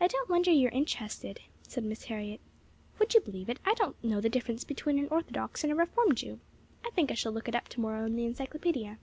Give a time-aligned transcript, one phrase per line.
[0.00, 2.40] "I don't wonder you are interested," said Miss Harriet.
[2.98, 6.14] "Would you believe it, I don't know the difference between an orthodox and a reform
[6.14, 6.40] Jew?
[6.86, 8.96] I think I shall look it up to morrow in the encyclopedia."